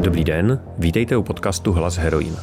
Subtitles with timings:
[0.00, 2.36] Dobrý den, vítejte u podcastu Hlas heroin.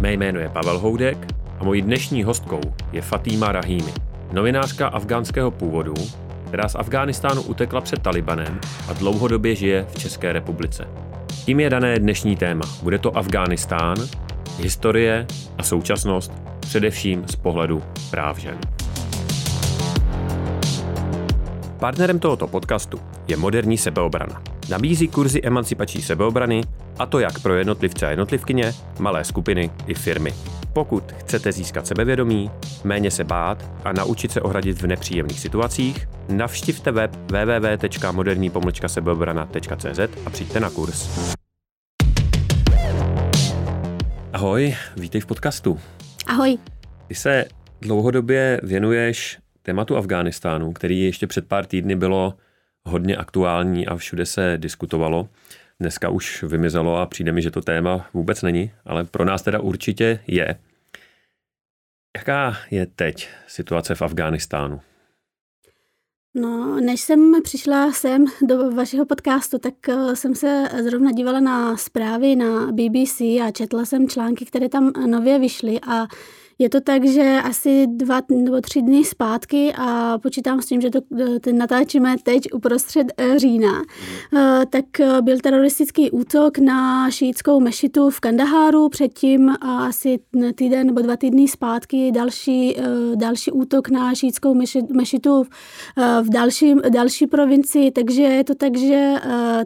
[0.00, 1.26] Mé jméno je Pavel Houdek
[1.58, 2.60] a mojí dnešní hostkou
[2.92, 3.92] je Fatima Rahimi,
[4.32, 5.94] novinářka afgánského původu,
[6.46, 10.88] která z Afghánistánu utekla před Talibanem a dlouhodobě žije v České republice.
[11.44, 12.64] Tím je dané dnešní téma.
[12.82, 13.96] Bude to Afghánistán,
[14.58, 15.26] historie
[15.58, 18.71] a současnost, především z pohledu práv žen.
[21.82, 24.42] Partnerem tohoto podcastu je moderní sebeobrana.
[24.70, 26.60] Nabízí kurzy emancipační sebeobrany,
[26.98, 30.32] a to jak pro jednotlivce a jednotlivkyně, malé skupiny i firmy.
[30.72, 32.50] Pokud chcete získat sebevědomí,
[32.84, 40.60] méně se bát a naučit se ohradit v nepříjemných situacích, navštivte web www.moderní-sebeobrana.cz a přijďte
[40.60, 41.28] na kurz.
[44.32, 45.80] Ahoj, vítej v podcastu.
[46.26, 46.58] Ahoj.
[47.08, 47.44] Ty se
[47.80, 52.34] dlouhodobě věnuješ tématu Afghánistánu, který ještě před pár týdny bylo
[52.84, 55.28] hodně aktuální a všude se diskutovalo.
[55.80, 59.60] Dneska už vymizelo a přijde mi, že to téma vůbec není, ale pro nás teda
[59.60, 60.58] určitě je.
[62.16, 64.80] Jaká je teď situace v Afghánistánu?
[66.34, 71.76] No, než jsem přišla sem do vašeho podcastu, tak eh, jsem se zrovna dívala na
[71.76, 76.06] zprávy na BBC a četla jsem články, které tam nově vyšly a
[76.58, 80.90] je to tak, že asi dva nebo tři dny zpátky a počítám s tím, že
[80.90, 81.00] to
[81.40, 84.38] ten natáčíme teď uprostřed eh, října, mm.
[84.70, 84.84] tak
[85.20, 90.18] byl teroristický útok na šítskou mešitu v Kandaháru, předtím asi
[90.54, 92.76] týden nebo dva týdny zpátky další,
[93.14, 94.54] další útok na šítskou
[94.94, 95.44] mešitu
[96.22, 99.14] v další, další provincii, takže je to tak, že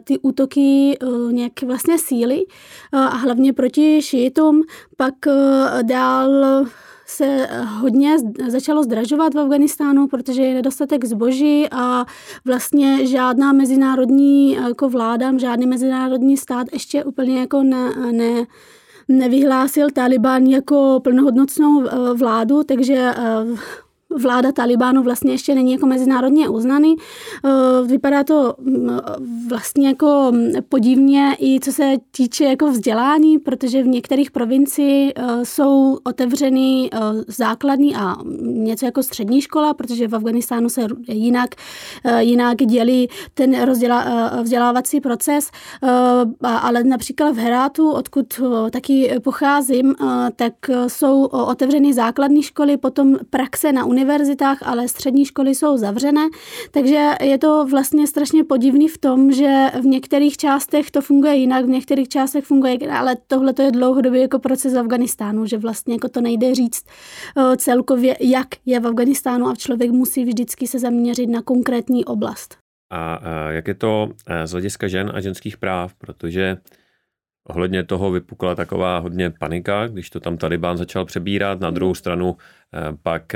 [0.03, 0.97] ty útoky
[1.31, 2.45] nějak vlastně síly
[2.91, 4.63] a hlavně proti šítům,
[4.97, 5.13] pak
[5.81, 6.65] dál
[7.05, 7.47] se
[7.79, 8.17] hodně
[8.47, 12.05] začalo zdražovat v Afganistánu, protože je nedostatek zboží a
[12.45, 18.45] vlastně žádná mezinárodní jako vláda, žádný mezinárodní stát ještě úplně jako ne, ne
[19.07, 23.45] nevyhlásil Taliban jako plnohodnotnou eh, vládu, takže eh,
[24.15, 26.95] vláda Talibánu vlastně ještě není jako mezinárodně uznaný.
[27.45, 27.49] Eh,
[27.87, 28.99] vypadá to mm,
[29.49, 30.31] vlastně jako
[30.69, 36.99] podivně i co se týče jako vzdělání, protože v některých provincii eh, jsou otevřeny eh,
[37.27, 41.49] základní a něco jako střední škola, protože v Afganistánu se jinak,
[42.19, 45.51] jinak dělí ten rozděla, vzdělávací proces,
[46.41, 48.41] ale například v Herátu, odkud
[48.71, 49.95] taky pocházím,
[50.35, 50.53] tak
[50.87, 56.21] jsou otevřeny základní školy, potom praxe na univerzitách, ale střední školy jsou zavřené,
[56.71, 61.65] takže je to vlastně strašně podivný v tom, že v některých částech to funguje jinak,
[61.65, 65.57] v některých částech funguje jinak, ale tohle to je dlouhodobě jako proces v Afganistánu, že
[65.57, 66.85] vlastně jako to nejde říct
[67.37, 72.57] eh, celkově, jak je v Afganistánu a člověk musí vždycky se zaměřit na konkrétní oblast.
[72.91, 76.57] A, a jak je to eh, z hlediska žen a ženských práv, protože
[77.49, 81.59] Ohledně toho vypukla taková hodně panika, když to tam Taliban začal přebírat.
[81.59, 83.35] Na druhou stranu eh, pak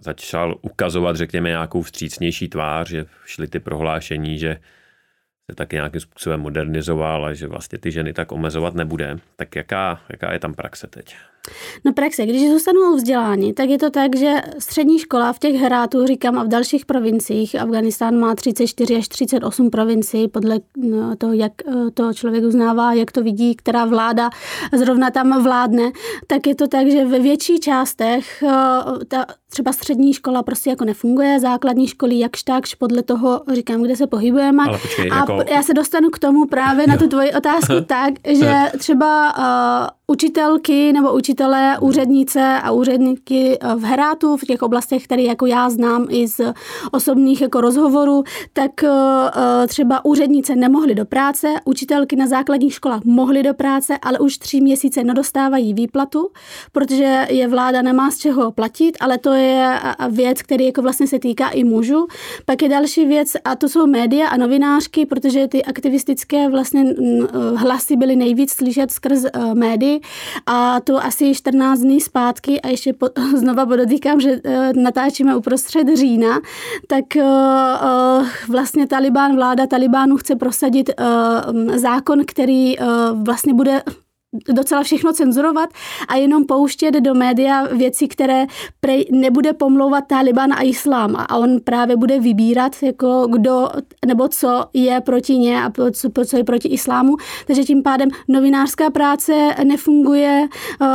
[0.00, 4.60] začal ukazovat, řekněme, nějakou vstřícnější tvář, že šly ty prohlášení, že
[5.50, 9.18] se taky nějakým způsobem modernizoval a že vlastně ty ženy tak omezovat nebude.
[9.36, 11.16] Tak jaká, jaká je tam praxe teď?
[11.84, 16.06] No praxe, když zůstanou vzdělání, tak je to tak, že střední škola v těch hrátů,
[16.06, 21.52] říkám, a v dalších provinciích, Afganistán má 34 až 38 provincií, podle no, toho, jak
[21.68, 24.30] eh, to člověk uznává, jak to vidí, která vláda
[24.72, 25.92] zrovna tam vládne,
[26.26, 30.84] tak je to tak, že ve větší částech eh, ta třeba střední škola prostě jako
[30.84, 34.64] nefunguje, základní školy jakž takž, podle toho říkám, kde se pohybujeme.
[34.68, 35.38] Ale počkej, a jako...
[35.50, 39.44] já se dostanu k tomu právě na tu tvoji otázku tak, že třeba uh,
[40.10, 45.70] učitelky nebo učitelé, úřednice a úředníky eh, v Herátu, v těch oblastech, které jako já
[45.70, 46.40] znám i z
[46.92, 53.04] osobních jako rozhovorů, tak eh, eh, třeba úřednice nemohly do práce, učitelky na základních školách
[53.04, 56.28] mohly do práce, ale už tři měsíce nedostávají výplatu,
[56.72, 59.78] protože je vláda nemá z čeho platit, ale to je
[60.10, 62.06] věc, který jako vlastně se týká i mužů.
[62.44, 66.94] Pak je další věc a to jsou média a novinářky, protože ty aktivistické vlastně
[67.56, 69.24] hlasy byly nejvíc slyšet skrz
[69.54, 69.99] médii,
[70.46, 75.96] a to asi 14 dní zpátky a ještě po, znova podotýkám, že uh, natáčíme uprostřed
[75.96, 76.40] října,
[76.86, 80.90] tak uh, uh, vlastně Taliban, vláda Talibánu chce prosadit
[81.76, 82.76] zákon, který
[83.14, 83.82] vlastně bude
[84.52, 85.70] docela všechno cenzurovat
[86.08, 88.46] a jenom pouštět do média věci, které
[88.80, 93.68] prej nebude pomlouvat Taliban a islám a on právě bude vybírat, jako kdo
[94.06, 97.16] nebo co je proti ně a co, co je proti islámu.
[97.46, 100.48] Takže tím pádem novinářská práce nefunguje
[100.80, 100.86] uh,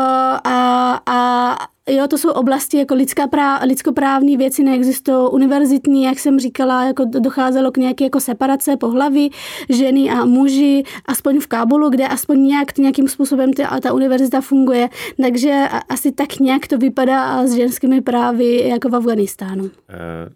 [0.44, 1.58] a, a
[1.90, 7.06] jo, to jsou oblasti jako lidská práv, lidskoprávní věci neexistují, univerzitní, jak jsem říkala, jako
[7.06, 9.32] docházelo k nějaké jako separace pohlaví
[9.70, 14.90] ženy a muži, aspoň v Kábulu, kde aspoň nějak, nějakým způsobem ta, ta univerzita funguje,
[15.22, 19.72] takže asi tak nějak to vypadá s ženskými právy jako v Afganistánu.
[19.90, 20.30] Eh,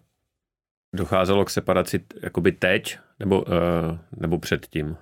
[0.96, 3.46] docházelo k separaci jakoby teď, nebo, uh,
[4.16, 4.96] nebo předtím?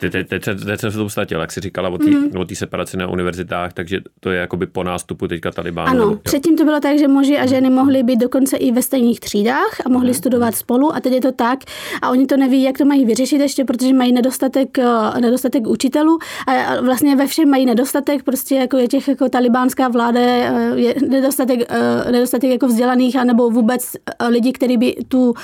[0.00, 2.30] Teď, teď, teď, teď jsem se to ustatil, jak jsi říkala o té mm.
[2.54, 5.90] separaci na univerzitách, takže to je jakoby po nástupu teďka Talibánu.
[5.90, 6.18] Ano, jo.
[6.22, 9.80] předtím to bylo tak, že muži a ženy mohli být dokonce i ve stejných třídách
[9.86, 10.14] a mohli mm.
[10.14, 11.58] studovat spolu a teď je to tak
[12.02, 16.18] a oni to neví, jak to mají vyřešit ještě, protože mají nedostatek, eh, nedostatek učitelů
[16.46, 20.94] a vlastně ve všem mají nedostatek, prostě jako je těch jako talibánská vláda, eh, je
[21.08, 23.92] nedostatek, eh, nedostatek jako vzdělaných a nebo vůbec
[24.28, 25.34] lidí, kteří by tu,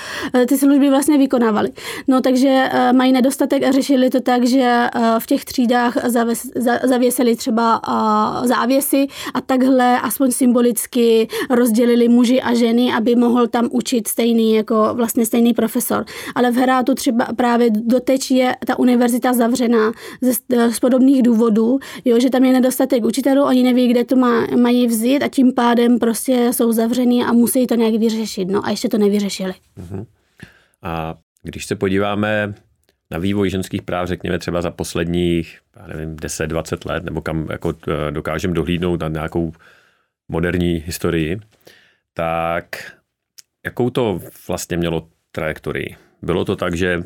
[0.47, 1.69] ty služby vlastně vykonávali.
[2.07, 5.97] No takže mají nedostatek a řešili to tak, že eh, v těch třídách
[6.83, 13.69] zavěsili třeba eh, závěsy a takhle aspoň symbolicky rozdělili muži a ženy, aby mohl tam
[13.71, 16.05] učit stejný, jako vlastně stejný profesor.
[16.35, 20.37] Ale v Herátu třeba právě doteď je ta univerzita zavřená z,
[20.71, 24.87] z podobných důvodů, jo, že tam je nedostatek učitelů, oni neví, kde to má, mají
[24.87, 28.45] vzít a tím pádem prostě jsou zavřený a musí to nějak vyřešit.
[28.49, 29.53] No a ještě to nevyřešili.
[29.79, 30.05] Uh-huh.
[30.81, 32.53] A když se podíváme
[33.11, 37.73] na vývoj ženských práv, řekněme třeba za posledních, já nevím, 10-20 let, nebo kam jako
[37.87, 39.53] eh, dokážeme dohlídnout na nějakou
[40.27, 41.39] moderní historii,
[42.13, 42.65] tak
[43.65, 45.95] jakou to vlastně mělo trajektorii?
[46.21, 47.03] Bylo to tak, že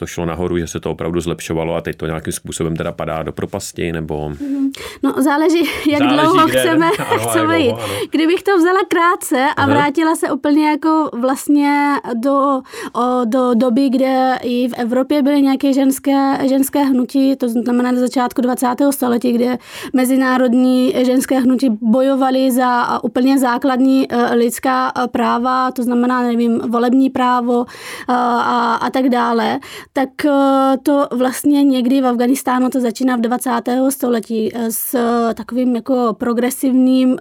[0.00, 3.22] to šlo nahoru, že se to opravdu zlepšovalo a teď to nějakým způsobem teda padá
[3.22, 4.28] do propasti, nebo...
[4.28, 4.70] Mhm.
[5.02, 7.68] No záleží, jak záleží, dlouho kde, chceme, ano, chceme jít.
[7.68, 9.72] Dlouho, Kdybych to vzala krátce a ano.
[9.72, 12.60] vrátila se úplně jako vlastně do,
[12.92, 18.00] o, do doby, kde i v Evropě byly nějaké ženské, ženské hnutí, to znamená na
[18.00, 18.66] začátku 20.
[18.90, 19.58] století, kde
[19.92, 27.10] mezinárodní ženské hnutí bojovali za úplně základní e, lidská e, práva, to znamená, nevím, volební
[27.10, 29.58] právo e, a, a tak dále,
[29.92, 33.50] tak eh, to vlastně někdy v Afganistánu to začíná v 20.
[33.88, 37.18] století eh, s eh, takovým jako progresivním,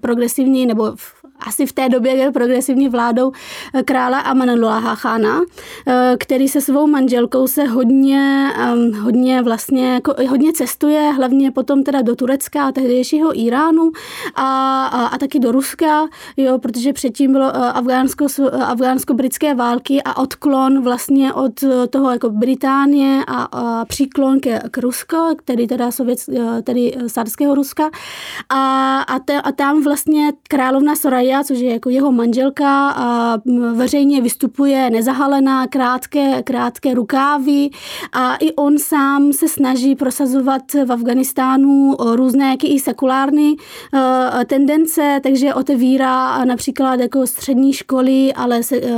[0.00, 0.94] progresivní nebo
[1.40, 3.32] asi v té době progresivní vládou
[3.84, 5.40] krála Amanullaha Khana,
[6.18, 8.50] který se svou manželkou se hodně,
[9.00, 13.92] hodně vlastně, jako, hodně cestuje, hlavně potom teda do Turecka a tehdejšího Iránu
[14.34, 18.26] a, a, a taky do Ruska, jo, protože předtím bylo afgánsko,
[18.64, 21.52] afgánsko-britské války a odklon vlastně od
[21.90, 26.18] toho jako Británie a, a příklon ke, k Rusko, tedy teda Sovět,
[26.64, 27.90] tedy sárského Ruska.
[28.48, 33.38] A, a, te, a tam vlastně královna Soraya, což je jako jeho manželka, a
[33.74, 37.70] veřejně vystupuje nezahalená, krátké, krátké rukávy
[38.12, 44.00] a i on sám se snaží prosazovat v Afganistánu různé jaký i sekulární uh,
[44.44, 48.88] tendence, takže otevírá například jako střední školy, ale se, uh,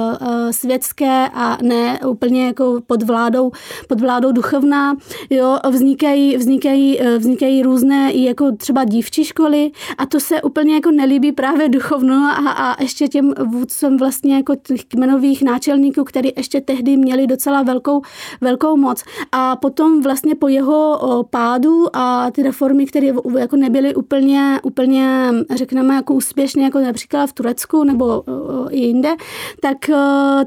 [0.50, 3.50] světské a ne úplně jako pod vládou,
[3.88, 4.96] pod vládou duchovná,
[5.30, 10.90] jo, vznikají, vznikají, vznikají různé i jako třeba dívčí školy a to se úplně jako
[10.90, 11.68] nelíbí právě
[12.18, 17.26] duchovno a, a ještě těm vůdcem vlastně jako těch kmenových náčelníků, který ještě tehdy měli
[17.26, 18.02] docela velkou,
[18.40, 19.04] velkou moc.
[19.32, 25.94] A potom vlastně po jeho pádu a ty reformy, které jako nebyly úplně, úplně řekneme
[25.94, 28.24] jako úspěšné, jako například v Turecku nebo
[28.70, 29.14] i jinde,
[29.60, 29.90] tak,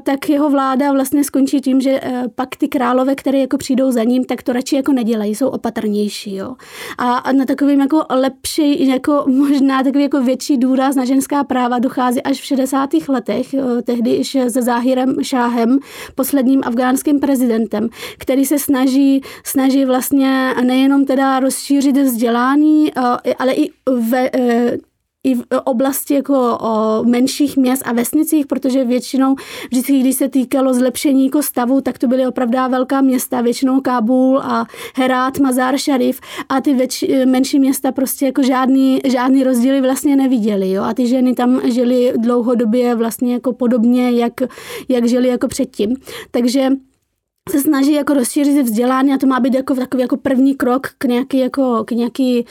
[0.02, 4.04] tak jeho vláda vlastně skončí tím, že Eh, pak ty králové, které jako přijdou za
[4.04, 6.54] ním, tak to radši jako nedělají, jsou opatrnější, jo.
[6.98, 11.61] A, a na takovým jako lepší, jako možná takový jako větší důraz na ženská práva
[11.78, 13.08] dochází až v 60.
[13.08, 15.78] letech, eh, tehdy se Záhirem Šáhem,
[16.14, 17.88] posledním afgánským prezidentem,
[18.18, 23.70] který se snaží, snaží vlastně nejenom teda rozšířit vzdělání, eh, ale i
[24.10, 24.30] ve,
[25.24, 29.34] i v oblasti jako o menších měst a vesnicích, protože většinou
[29.70, 34.38] vždycky, když se týkalo zlepšení jako stavu, tak to byly opravdu velká města, většinou Kábul
[34.38, 40.16] a Herát, Mazar Sharif a ty větši, menší města prostě jako žádný, žádný rozdíly vlastně
[40.16, 40.70] neviděli.
[40.70, 40.82] Jo?
[40.82, 44.32] A ty ženy tam žily dlouhodobě vlastně jako podobně, jak,
[44.88, 45.96] jak žili jako předtím.
[46.30, 46.70] Takže
[47.50, 51.04] se snaží jako rozšířit vzdělání a to má být jako takový jako první krok k
[51.04, 52.44] nějaký, jako, k nějaký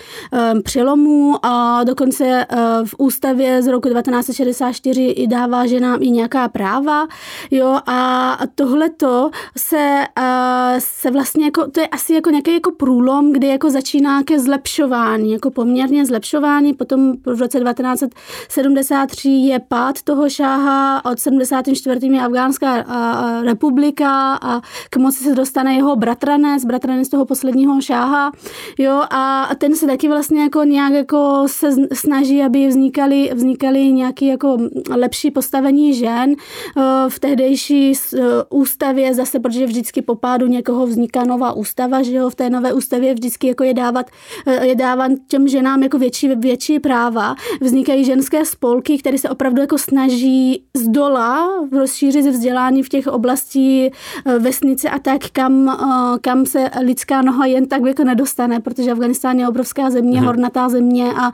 [0.54, 6.48] um, přelomu a dokonce uh, v ústavě z roku 1964 i dává ženám i nějaká
[6.48, 7.08] práva,
[7.52, 13.34] jo, a tohleto se, uh, se vlastně jako, to je asi jako nějaký jako průlom,
[13.34, 20.30] kdy jako začíná ke zlepšování, jako poměrně zlepšování, potom v roce 1973 je pád toho
[20.30, 22.08] šáha, od 74.
[22.08, 28.32] je Afgánská uh, republika a k moci se dostane jeho bratranec, bratranec toho posledního šáha,
[28.78, 34.26] jo, a ten se taky vlastně jako nějak jako se snaží, aby vznikaly, vznikaly nějaké
[34.26, 34.58] jako
[34.90, 36.36] lepší postavení žen
[36.78, 38.20] eh, v tehdejší eh,
[38.50, 42.74] ústavě zase, protože vždycky po pádu někoho vzniká nová ústava, že jo, v té nové
[42.74, 44.06] ústavě vždycky jako je dávat,
[44.48, 47.36] eh, je dávat těm ženám jako větší, větší práva.
[47.62, 53.92] Vznikají ženské spolky, které se opravdu jako snaží z dola rozšířit vzdělání v těch oblastí
[54.40, 55.78] vesnice a tak, kam,
[56.22, 60.28] kam se lidská noha jen tak jako nedostane, protože Afganistán je obrovská země, hmm.
[60.28, 61.32] hornatá země a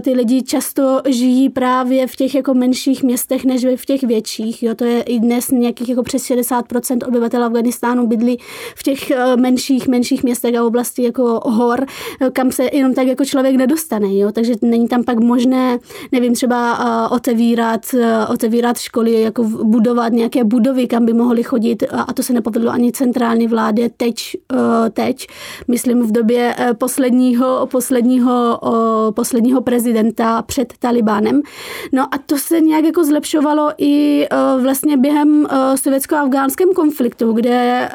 [0.00, 4.62] ty lidi často žijí právě v těch jako menších městech než v těch větších.
[4.62, 4.74] Jo.
[4.74, 8.38] To je i dnes nějakých jako přes 60% obyvatel Afganistánu bydlí
[8.76, 11.86] v těch eh, menších, menších městech a oblasti jako hor,
[12.20, 14.14] eh, kam se jenom tak jako člověk nedostane.
[14.14, 14.32] Jo.
[14.32, 15.78] Takže není tam pak možné,
[16.12, 17.80] nevím, třeba eh, otevírat,
[18.28, 22.92] otevírat školy, jako budovat nějaké budovy, kam by mohli chodit a to se nepovedlo ani
[22.92, 24.36] centrální vládě teď,
[24.90, 25.26] teď
[25.68, 28.60] myslím v době posledního, posledního,
[29.14, 31.42] posledního prezidenta před Talibánem.
[31.92, 34.26] No a to se nějak jako zlepšovalo i
[34.62, 37.88] vlastně během sovětsko-afgánském konfliktu, kde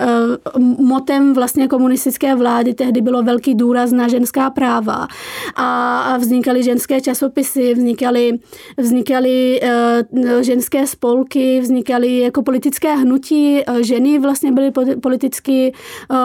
[0.79, 5.07] motem vlastně komunistické vlády tehdy bylo velký důraz na ženská práva
[5.55, 8.39] a vznikaly ženské časopisy, vznikaly,
[8.77, 9.61] vznikaly
[10.41, 15.73] ženské spolky, vznikaly jako politické hnutí, ženy vlastně byly politicky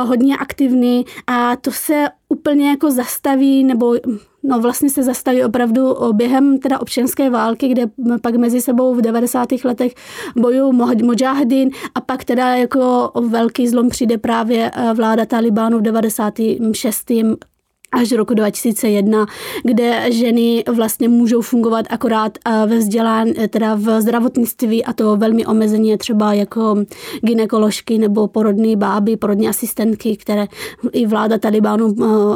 [0.07, 3.95] hodně aktivní a to se úplně jako zastaví, nebo
[4.43, 7.87] no vlastně se zastaví opravdu během teda občanské války, kde
[8.23, 9.49] pak mezi sebou v 90.
[9.65, 9.95] letech
[10.37, 10.73] bojují
[11.03, 17.11] mojahedin a pak teda jako velký zlom přijde právě eh, vláda Talibánu v 96
[17.93, 19.27] až roku 2001,
[19.65, 25.17] kde ženy vlastně můžou fungovat akorát eh, ve vzdělání, eh, teda v zdravotnictví a to
[25.17, 26.85] velmi omezeně třeba jako
[27.21, 30.47] ginekoložky nebo porodní báby, porodní asistentky, které
[30.93, 31.95] i vláda Talibánu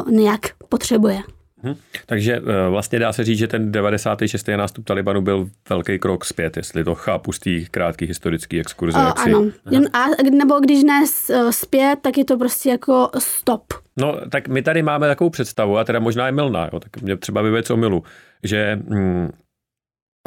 [0.09, 1.36] nějak potřebuje.
[1.67, 1.75] Hmm.
[2.05, 4.47] Takže vlastně dá se říct, že ten 96.
[4.47, 8.99] nástup Talibanu byl velký krok zpět, jestli to chápu z těch krátkých historických exkurzů.
[8.99, 9.45] Uh, ano,
[9.93, 11.05] a, nebo když ne
[11.49, 13.73] zpět, tak je to prostě jako stop.
[13.97, 17.17] No, tak my tady máme takovou představu, a teda možná je milná, jo, tak mě
[17.17, 18.03] třeba vyvěc o milu,
[18.43, 19.29] že hm,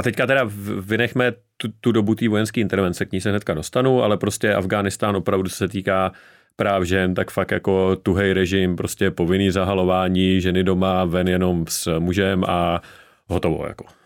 [0.01, 4.03] a teďka teda vynechme tu, tu dobu té vojenské intervence, k ní se hnedka dostanu,
[4.03, 6.13] ale prostě Afghánistán opravdu se týká
[6.57, 11.99] práv žen, tak fakt jako tuhej režim, prostě povinný zahalování, ženy doma, ven jenom s
[11.99, 12.83] mužem a
[13.29, 14.00] hotovo jako.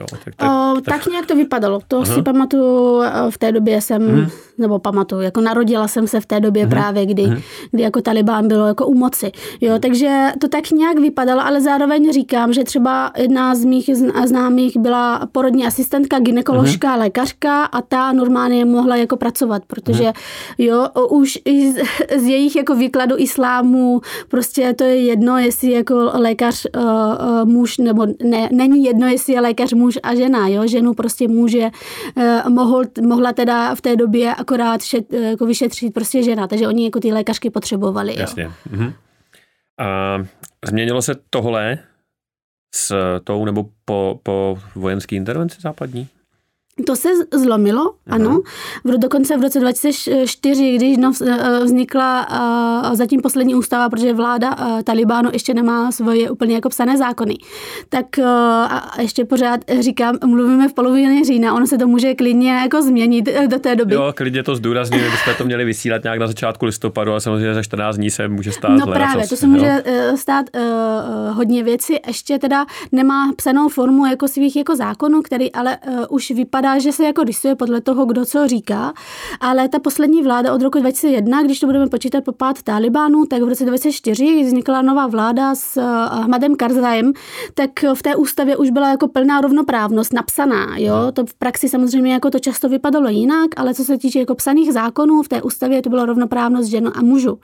[0.00, 1.80] Jo, tak, tak, o, tak, tak nějak to vypadalo.
[1.88, 2.14] To uh-huh.
[2.14, 4.30] si pamatuju, v té době jsem, uh-huh.
[4.58, 6.70] nebo pamatuju, jako narodila jsem se v té době uh-huh.
[6.70, 7.42] právě, kdy, uh-huh.
[7.70, 9.32] kdy jako Talibán bylo jako u moci.
[9.60, 13.90] Jo, takže to tak nějak vypadalo, ale zároveň říkám, že třeba jedna z mých
[14.26, 17.00] známých byla porodní asistentka, ginekoložka, uh-huh.
[17.00, 20.14] lékařka a ta normálně mohla jako pracovat, protože uh-huh.
[20.58, 21.82] jo, už z,
[22.20, 26.82] z jejich jako výkladu islámu prostě to je jedno, jestli jako lékař uh,
[27.44, 31.28] muž, nebo ne, není jedno, jestli je lékař muž muž a žena, jo, ženu prostě
[31.28, 31.70] může,
[32.16, 36.68] eh, mohl, mohla teda v té době akorát šet, eh, jako vyšetřit prostě žena, takže
[36.68, 38.12] oni jako ty lékařky potřebovali.
[38.14, 38.20] Jo.
[38.20, 38.50] Jasně.
[38.70, 38.92] Mhm.
[39.80, 40.16] A
[40.64, 41.78] změnilo se tohle
[42.74, 46.08] s tou nebo po, po vojenské intervenci západní?
[46.86, 48.16] To se zlomilo, Aha.
[48.16, 48.40] ano.
[48.84, 51.12] V, dokonce v roce 2004, když no,
[51.64, 56.96] vznikla uh, zatím poslední ústava, protože vláda uh, Talibánu ještě nemá svoje úplně jako psané
[56.96, 57.36] zákony,
[57.88, 62.52] tak uh, a ještě pořád říkám, mluvíme v polovině října, ono se to může klidně
[62.52, 63.94] jako změnit do té doby.
[63.94, 67.62] Jo, klidně to zdůrazně, byste to měli vysílat nějak na začátku listopadu a samozřejmě za
[67.62, 68.78] 14 dní se může stát.
[68.78, 71.96] No právě, to se může uh, stát uh, hodně věcí.
[72.06, 76.78] Ještě teda nemá psanou formu jako svých jako zákonů, který ale uh, už vypadá vypadá,
[76.78, 78.94] že se jako rysuje podle toho, kdo co říká,
[79.40, 83.42] ale ta poslední vláda od roku 2001, když to budeme počítat po pád Talibánu, tak
[83.42, 87.12] v roce 2004, kdy vznikla nová vláda s eh, Ahmadem Karzajem,
[87.54, 90.76] tak v té ústavě už byla jako plná rovnoprávnost napsaná.
[90.76, 90.94] Jo?
[91.12, 94.72] To v praxi samozřejmě jako to často vypadalo jinak, ale co se týče jako psaných
[94.72, 97.38] zákonů, v té ústavě to bylo rovnoprávnost žen a mužů.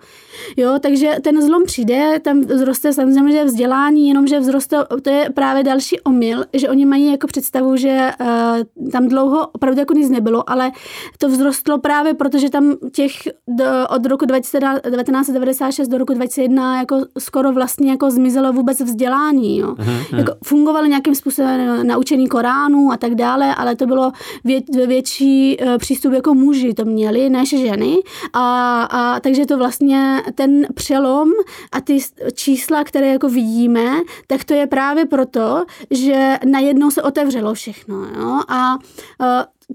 [0.57, 0.79] Jo?
[0.81, 6.01] Takže ten zlom přijde, tam vzroste samozřejmě že vzdělání, jenomže vzroste, to je právě další
[6.01, 10.71] omyl, že oni mají jako představu, že uh, tam dlouho opravdu jako nic nebylo, ale
[11.19, 13.13] to vzrostlo právě protože tam těch
[13.49, 19.59] do, od roku 1996 do roku 2001 jako skoro vlastně jako zmizelo vůbec vzdělání.
[19.59, 19.75] Jo.
[19.75, 20.19] Uh-huh.
[20.19, 24.13] Jako fungovalo nějakým způsobem naučení Koránu a tak dále, ale to bylo
[24.45, 27.97] vě, větší uh, přístup jako muži to měli, než ženy.
[28.33, 31.29] A, a takže to vlastně ten přelom
[31.73, 31.99] a ty
[32.35, 37.97] čísla, které jako vidíme, tak to je právě proto, že najednou se otevřelo všechno.
[37.97, 38.41] Jo?
[38.49, 39.00] A Eh,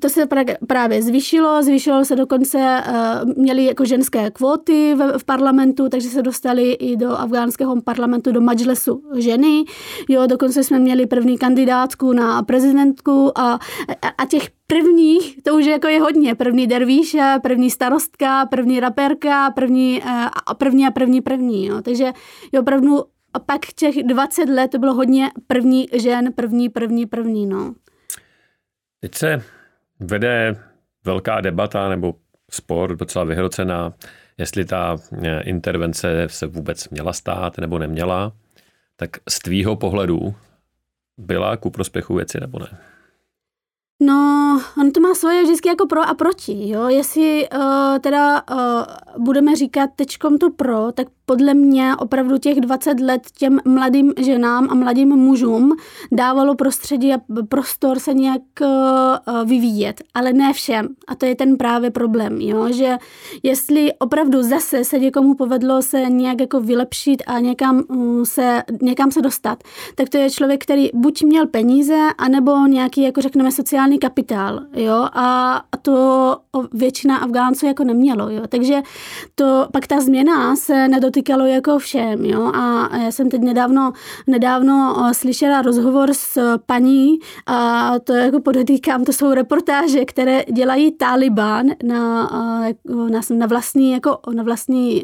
[0.01, 0.27] to se
[0.67, 6.71] právě zvýšilo, zvýšilo se dokonce, uh, měli jako ženské kvóty v, parlamentu, takže se dostali
[6.71, 9.63] i do afgánského parlamentu, do Majlesu ženy.
[10.09, 13.53] Jo, dokonce jsme měli první kandidátku na prezidentku a,
[14.01, 19.51] a, a těch prvních, to už jako je hodně, první dervíše, první starostka, první raperka,
[19.51, 20.09] první, uh,
[20.45, 21.81] a první a první první, jo.
[21.81, 22.11] takže
[22.51, 23.03] je opravdu
[23.33, 27.73] a pak těch 20 let to bylo hodně první žen, první, první, první, no.
[29.05, 29.41] Teď se
[29.99, 30.55] vede
[31.03, 32.15] velká debata nebo
[32.51, 33.93] spor docela vyhrocená,
[34.37, 38.31] jestli ta eh, intervence se vůbec měla stát nebo neměla.
[38.95, 40.35] Tak z tvýho pohledu
[41.17, 42.67] byla ku prospěchu věci nebo ne?
[43.99, 46.87] No, on to má svoje vždycky jako pro a proti, jo.
[46.87, 48.57] Jestli uh, teda uh,
[49.23, 54.67] budeme říkat tečkom to pro, tak podle mě opravdu těch 20 let těm mladým ženám
[54.71, 55.75] a mladým mužům
[56.11, 57.17] dávalo prostředí a
[57.49, 58.67] prostor se nějak uh,
[59.45, 60.87] vyvíjet, ale ne všem.
[61.07, 62.73] A to je ten právě problém, jo?
[62.73, 62.97] že
[63.43, 69.11] jestli opravdu zase se někomu povedlo se nějak jako vylepšit a někam, uh, se, někam
[69.11, 69.63] se dostat,
[69.95, 74.61] tak to je člověk, který buď měl peníze, anebo nějaký, jako řekneme, sociální kapitál.
[74.73, 75.07] Jo?
[75.13, 76.37] A to
[76.73, 78.29] většina Afgánců jako nemělo.
[78.29, 78.41] Jo?
[78.47, 78.81] Takže
[79.35, 82.25] to, pak ta změna se nedotýkalo jako všem.
[82.25, 82.51] Jo?
[82.55, 83.93] A já jsem teď nedávno,
[84.27, 91.65] nedávno slyšela rozhovor s paní a to jako podotýkám, to jsou reportáže, které dělají Taliban
[91.83, 92.29] na,
[93.09, 95.03] na, na vlastní, jako na vlastní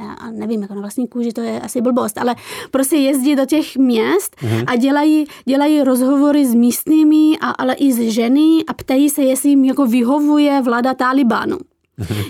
[0.00, 2.34] já nevím, jako na vlastní kůži, to je asi blbost, ale
[2.70, 4.64] prostě jezdí do těch měst mm-hmm.
[4.66, 9.48] a dělají, dělají rozhovory s místními, a, ale i s ženy a ptají se, jestli
[9.48, 11.58] jim jako vyhovuje vláda Talibánu.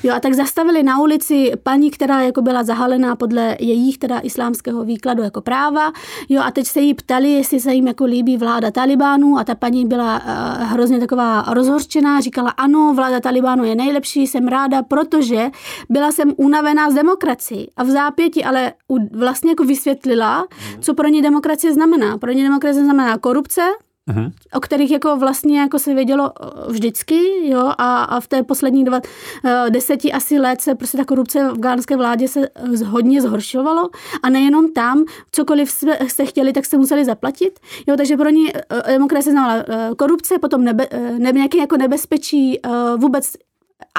[0.03, 4.85] Jo, a tak zastavili na ulici paní, která jako byla zahalená podle jejich teda islámského
[4.85, 5.93] výkladu jako práva.
[6.29, 9.55] Jo, a teď se jí ptali, jestli se jim jako líbí vláda Talibánu a ta
[9.55, 15.51] paní byla uh, hrozně taková rozhorčená, říkala ano, vláda Talibánu je nejlepší, jsem ráda, protože
[15.89, 18.73] byla jsem unavená z demokracii a v zápěti ale
[19.13, 20.47] vlastně jako vysvětlila,
[20.81, 22.19] co pro ně demokracie znamená.
[22.19, 23.63] Pro ně demokracie znamená korupce,
[24.11, 24.33] uh-huh.
[24.55, 26.33] o kterých jako vlastně jako se vědělo
[26.69, 28.97] vždycky, jo, a, a v té poslední dva,
[29.45, 33.91] uh, deseti asi let se prostě ta korupce v gánské vládě se uh, hodně zhoršovalo
[34.23, 35.71] a nejenom tam, cokoliv
[36.09, 40.65] jste chtěli, tak jste museli zaplatit, jo, takže pro ní uh, demokracie uh, korupce, potom
[40.65, 40.87] nebe,
[41.19, 42.61] nebe, nějaké jako nebezpečí
[42.97, 43.33] vůbec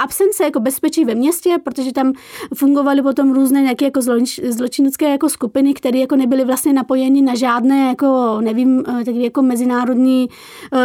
[0.03, 2.13] absence jako bezpečí ve městě, protože tam
[2.53, 4.01] fungovaly potom různé nějaké jako
[4.49, 9.41] zločinecké jako skupiny, které jako nebyly vlastně napojeny na žádné jako, nevím, eh, tak jako
[9.41, 10.29] mezinárodní
[10.73, 10.79] uh,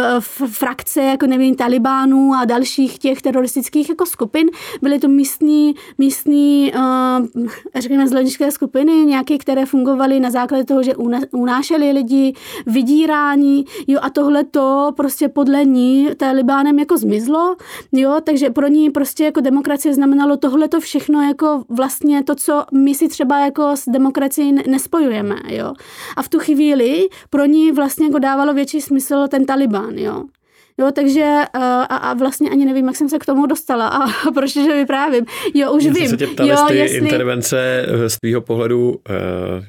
[0.47, 4.49] frakce, jako nevím, Talibánů a dalších těch teroristických jako skupin.
[4.81, 7.43] Byly to místní, místní uh,
[7.75, 10.95] řekněme, zločinecké skupiny, nějaké, které fungovaly na základě toho, že
[11.31, 12.33] unášely lidi,
[12.65, 17.55] vydírání, jo, a tohle to prostě podle ní Talibánem jako zmizlo,
[17.91, 22.65] jo, takže pro ní prostě jako demokracie znamenalo tohle to všechno jako vlastně to, co
[22.73, 25.73] my si třeba jako s demokracií nespojujeme, jo.
[26.17, 30.23] A v tu chvíli pro ní vlastně jako dávalo větší smysl ten Taliban, jo.
[30.77, 31.59] Jo, takže eh,
[31.89, 35.25] a, a vlastně ani nevím, jak jsem se k tomu dostala a proč že vyprávím.
[35.53, 36.09] Jo, už Já vím.
[36.09, 38.95] Se tě ptali, jo, jestli intervence eh, z tvýho pohledu uh,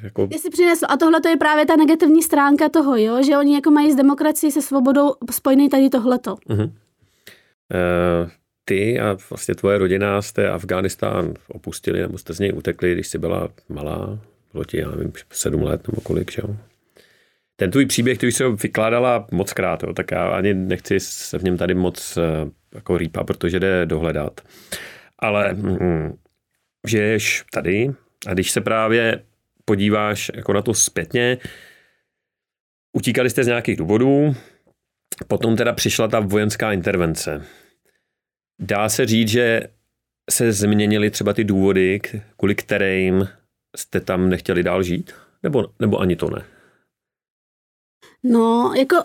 [0.03, 0.29] jako...
[0.31, 0.87] Jestli přinesl.
[0.89, 3.95] A tohle to je právě ta negativní stránka toho, jo, že oni jako mají s
[3.95, 6.35] demokracií se svobodou spojený tady tohleto.
[6.35, 6.65] Uh-huh.
[6.65, 8.31] Uh,
[8.73, 13.19] ty a vlastně tvoje rodina jste Afghánistán opustili nebo jste z něj utekli, když jsi
[13.19, 14.19] byla malá,
[14.53, 16.57] bylo ti, já nevím, sedm let nebo kolik, jo?
[17.57, 21.43] Ten tvůj příběh, který jsi vykládala moc krát, jo, tak já ani nechci se v
[21.43, 24.41] něm tady moc eh, jako rýpa, protože jde dohledat.
[25.19, 26.13] Ale mm,
[26.87, 27.91] žiješ tady
[28.27, 29.23] a když se právě
[29.65, 31.39] podíváš jako na to zpětně,
[32.93, 34.37] utíkali jste z nějakých důvodů,
[35.29, 37.43] potom teda přišla ta vojenská intervence.
[38.61, 39.61] Dá se říct, že
[40.31, 42.01] se změnily třeba ty důvody,
[42.37, 43.29] kvůli kterým
[43.77, 45.13] jste tam nechtěli dál žít?
[45.43, 46.45] Nebo, nebo ani to ne?
[48.23, 48.97] No, jako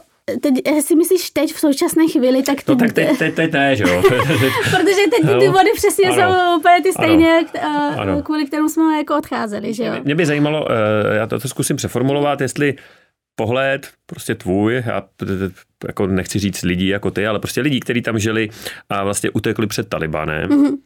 [0.42, 2.72] teď, si myslíš teď v současné chvíli, tak ty...
[2.72, 4.02] No tak teď, teď, teď, teď jo.
[4.64, 6.34] Protože teď ty důvody přesně ano.
[6.34, 7.46] jsou úplně ty stejné,
[7.98, 8.22] ano.
[8.22, 9.94] kvůli kterým jsme jako odcházeli, že jo.
[10.04, 12.76] Mě by zajímalo, eh, já to, to zkusím přeformulovat, jestli
[13.38, 15.04] pohled, prostě tvůj, já
[15.88, 18.50] jako nechci říct lidí jako ty, ale prostě lidí, kteří tam žili
[18.90, 20.78] a vlastně utekli před Talibanem, mm-hmm.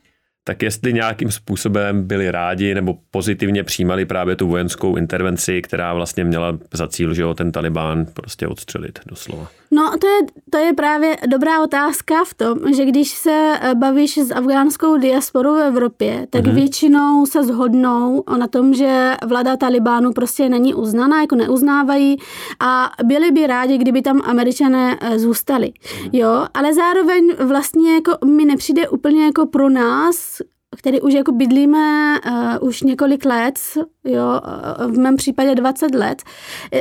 [0.44, 6.24] tak jestli nějakým způsobem byli rádi nebo pozitivně přijímali právě tu vojenskou intervenci, která vlastně
[6.24, 9.48] měla za cíl, že jo, ten Talibán prostě odstřelit doslova.
[9.74, 14.18] No, to je, to je právě dobrá otázka v tom, že když se eh, bavíš
[14.18, 16.54] s afgánskou diasporou v Evropě, tak mm-hmm.
[16.54, 22.18] většinou se zhodnou na tom, že vláda Talibánu prostě není uznaná, jako neuznávají
[22.60, 25.74] a byli by rádi, kdyby tam američané eh, zůstali.
[26.02, 26.10] Mhm.
[26.14, 30.42] Jo, ale zároveň vlastně jako mi nepřijde úplně jako pro nás,
[30.78, 33.60] který už jako bydlíme uh, už několik let,
[34.04, 34.42] jo,
[34.88, 36.24] v mém případě 20 let,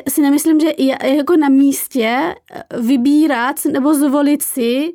[0.09, 2.35] si nemyslím, že je jako na místě
[2.81, 4.92] vybírat nebo zvolit si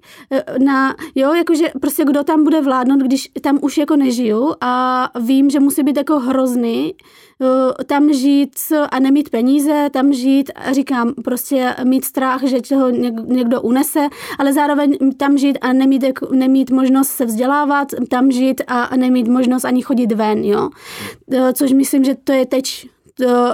[0.64, 5.50] na, jo, jakože prostě kdo tam bude vládnout, když tam už jako nežiju a vím,
[5.50, 6.94] že musí být jako hrozný,
[7.86, 8.52] tam žít
[8.92, 14.08] a nemít peníze, tam žít, říkám, prostě mít strach, že toho někdo unese,
[14.40, 19.66] ale zároveň tam žít a nemít, nemít možnost se vzdělávat, tam žít a nemít možnost
[19.66, 20.70] ani chodit ven, jo.
[21.54, 22.90] Což myslím, že to je teď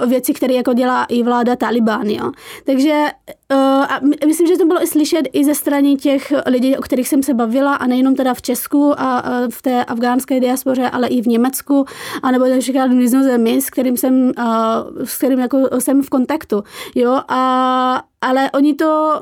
[0.06, 2.30] věci, které jako dělá i vláda Taliban, jo.
[2.64, 3.04] Takže
[3.52, 7.08] uh, a myslím, že to bylo i slyšet i ze strany těch lidí, o kterých
[7.08, 11.22] jsem se bavila a nejenom teda v Česku a v té afgánské diaspoře, ale i
[11.22, 11.84] v Německu,
[12.22, 17.20] anebo například v Nizozemí, s kterým jsem, uh, s kterým jako jsem v kontaktu, jo,
[17.28, 19.20] a ale oni to,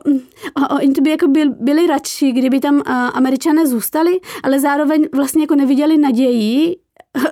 [0.70, 5.55] oni to by jako byl, byli radši, kdyby tam američané zůstali, ale zároveň vlastně jako
[5.55, 6.76] neviděli naději,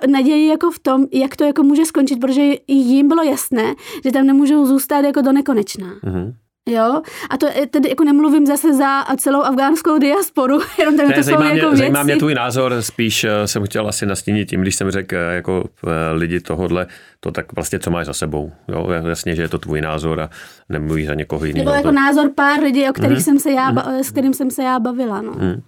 [0.07, 4.27] naději jako v tom, jak to jako může skončit, protože jim bylo jasné, že tam
[4.27, 5.87] nemůžou zůstat jako do nekonečna.
[6.03, 6.33] Mm-hmm.
[6.69, 11.23] Jo, a to tedy jako nemluvím zase za celou afgánskou diasporu, jenom tam ne, to
[11.23, 14.61] zajímá jsou mě, jako zajímá mě tvůj názor, spíš eh, jsem chtěl asi nastínit tím,
[14.61, 16.87] když jsem řekl eh, jako eh, lidi tohodle,
[17.19, 18.51] to tak vlastně co máš za sebou.
[18.67, 20.29] Jo, jasně, že je to tvůj názor a
[20.69, 21.65] nemluvíš za někoho jiného.
[21.65, 23.23] Nebo jako názor pár lidí, o kterých mm-hmm.
[23.23, 23.99] jsem se já, mm-hmm.
[23.99, 25.21] s kterým jsem se já bavila.
[25.21, 25.31] No.
[25.31, 25.61] Mm.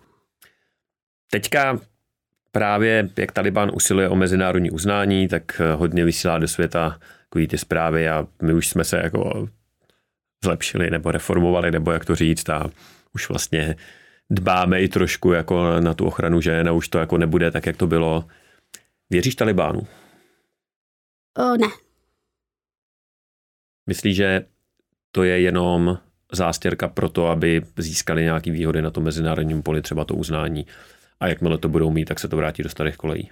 [1.31, 1.79] Teďka
[2.51, 7.57] právě jak Taliban usiluje o mezinárodní uznání, tak eh, hodně vysílá do světa takový ty
[7.57, 9.49] zprávy a my už jsme se jako
[10.43, 12.69] zlepšili nebo reformovali, nebo jak to říct a
[13.13, 13.75] už vlastně
[14.29, 17.77] dbáme i trošku jako na tu ochranu žen a už to jako nebude tak, jak
[17.77, 18.25] to bylo.
[19.09, 19.87] Věříš Talibánu?
[21.37, 21.67] O, ne.
[23.87, 24.45] Myslíš, že
[25.11, 25.97] to je jenom
[26.31, 30.65] zástěrka pro to, aby získali nějaké výhody na tom mezinárodním poli, třeba to uznání
[31.21, 33.29] a jakmile to budou mít, tak se to vrátí do starých kolejí.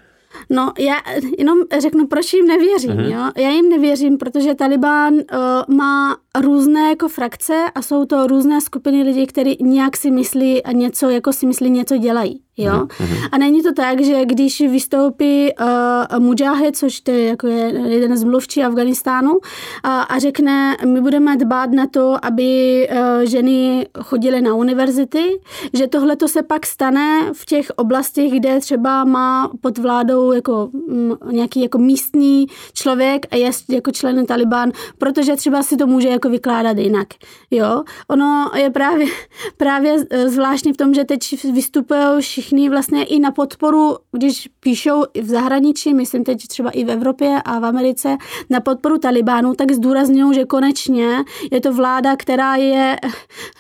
[0.50, 0.96] No, já
[1.38, 2.92] jenom řeknu, proč jim nevěřím.
[2.92, 3.12] Mm-hmm.
[3.12, 3.44] Jo?
[3.44, 9.04] Já jim nevěřím, protože Taliban uh, má různé jako frakce a jsou to různé skupiny
[9.04, 12.42] lidí, kteří nějak si myslí a něco, jako si myslí, něco dělají.
[12.60, 12.74] Jo?
[12.74, 13.30] Mm-hmm.
[13.32, 18.18] A není to tak, že když vystoupí uh, Mujahid, což to je, jako je jeden
[18.18, 19.32] z mluvčí Afganistánu,
[19.84, 25.40] a, a řekne, my budeme dbát na to, aby uh, ženy chodily na univerzity,
[25.74, 30.70] že tohle to se pak stane v těch oblastech, kde třeba má pod vládou jako
[30.74, 35.88] m, mm, nějaký jako místní člověk a je jako člen Taliban, protože třeba si to
[35.88, 37.08] může jako vykládat jinak.
[37.52, 37.84] Jo?
[38.08, 39.08] Ono je právě,
[39.58, 45.04] právě eh, zvláštní v tom, že teď vystupují všichni vlastně i na podporu, když píšou
[45.22, 48.18] v zahraničí, myslím teď třeba i v Evropě a v Americe,
[48.50, 52.98] na podporu Talibánu, tak zdůrazňují, že konečně je to vláda, která je,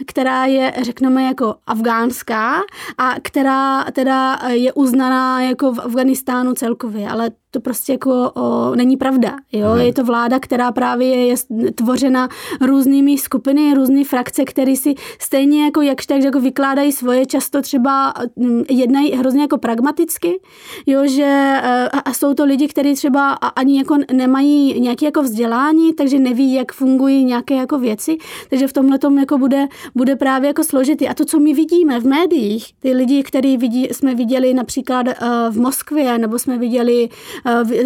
[0.08, 2.62] která je, řekneme, jako afgánská
[2.98, 8.98] a která teda je uznaná jako v Afganistánu celkově, ale to prostě jako o, není
[8.98, 9.36] pravda.
[9.52, 9.70] Jo?
[9.70, 9.82] Hmm.
[9.82, 11.36] Je to vláda, která právě je, je
[11.76, 12.30] tvořena
[12.62, 18.14] různými skupiny, různé frakce, které si stejně jako jakž tak jako vykládají svoje, často třeba
[18.36, 20.40] mm, jednají hrozně jako pragmaticky,
[20.86, 21.08] jo?
[21.08, 25.94] že e, a, a jsou to lidi, kteří třeba ani jako nemají nějaké jako vzdělání,
[25.94, 28.18] takže neví, jak fungují nějaké jako věci,
[28.50, 31.08] takže v tomhle tom jako bude, bude právě jako složitý.
[31.08, 35.14] A to, co my vidíme v médiích, ty lidi, který vidí, jsme viděli například uh,
[35.50, 37.10] v Moskvě, nebo jsme viděli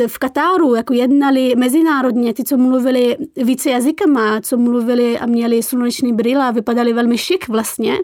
[0.07, 6.13] v Katáru jako jednali mezinárodně, ty, co mluvili více jazykama, co mluvili a měli sluneční
[6.13, 7.97] brýle a vypadali velmi šik vlastně,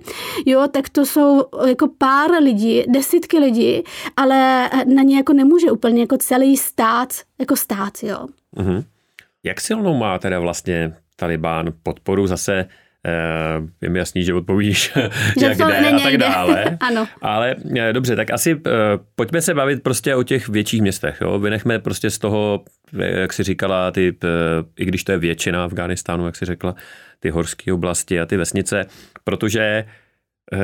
[0.45, 3.83] jo, tak to jsou jako pár lidí, desítky lidí,
[4.17, 8.27] ale na ně jako nemůže úplně jako celý stát, jako stát, jo.
[8.57, 8.83] Mm-hmm.
[9.43, 12.65] Jak silnou má teda vlastně Talibán podporu zase Eh,
[13.81, 14.93] je mi jasný, že odpovíš,
[15.39, 16.77] že jak jde a tak dále.
[16.79, 17.07] ano.
[17.21, 18.62] Ale eh, dobře, tak asi uh,
[19.15, 21.17] pojďme se bavit prostě o těch větších městech.
[21.21, 21.39] Jo?
[21.39, 24.29] Vynechme prostě z toho, jak si říkala, ty, uh,
[24.77, 26.75] i když to je většina Afganistánu, jak si řekla,
[27.19, 28.85] ty horské oblasti a ty vesnice,
[29.23, 29.85] protože
[30.53, 30.59] uh,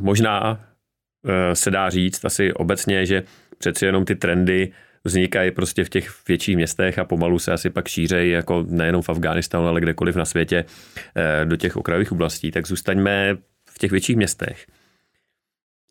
[0.00, 3.22] možná uh, se dá říct asi obecně, že
[3.58, 4.72] přeci jenom ty trendy
[5.06, 9.08] vznikají prostě v těch větších městech a pomalu se asi pak šířejí jako nejenom v
[9.08, 10.64] Afghánistánu, ale kdekoliv na světě
[11.16, 13.36] eh, do těch okrajových oblastí, tak zůstaňme
[13.70, 14.66] v těch větších městech.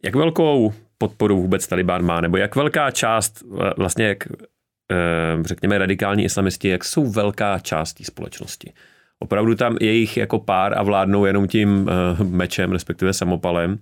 [0.03, 3.43] Jak velkou podporu vůbec Taliban má, nebo jak velká část,
[3.77, 8.73] vlastně jak eh, řekněme radikální islamisti, jak jsou velká část té společnosti?
[9.19, 11.89] Opravdu tam je jich jako pár a vládnou jenom tím
[12.23, 13.79] mečem, respektive samopalem.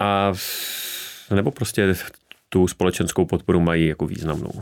[0.00, 0.32] A
[1.34, 1.94] nebo prostě
[2.52, 4.52] tu společenskou podporu mají jako významnou.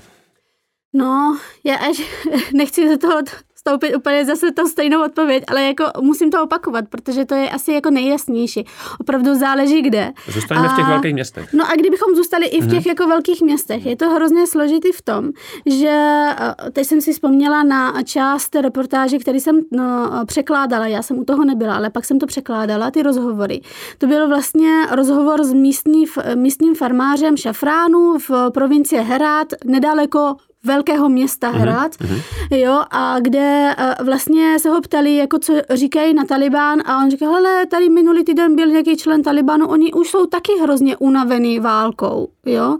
[0.92, 2.02] No, já až
[2.54, 3.22] nechci do toho
[3.60, 7.72] stoupit úplně zase to stejnou odpověď, ale jako musím to opakovat, protože to je asi
[7.72, 8.66] jako nejjasnější.
[9.00, 10.12] Opravdu záleží kde.
[10.28, 11.52] Zůstaňme a, v těch velkých městech.
[11.52, 12.88] No a kdybychom zůstali i v těch mm-hmm.
[12.88, 15.30] jako velkých městech, je to hrozně složitý v tom,
[15.66, 16.26] že
[16.72, 21.44] teď jsem si vzpomněla na část reportáže, který jsem no, překládala, já jsem u toho
[21.44, 23.60] nebyla, ale pak jsem to překládala, ty rozhovory.
[23.98, 31.50] To byl vlastně rozhovor s místní, místním farmářem šafránu v provincii Herát, nedaleko velkého města
[31.50, 32.22] Herat, uh-huh.
[32.50, 37.10] jo, a kde uh, vlastně se ho ptali, jako co říkají na Talibán a on
[37.10, 41.60] říkal, hele, tady minulý týden byl nějaký člen Talibanu, oni už jsou taky hrozně unavený
[41.60, 42.76] válkou, jo.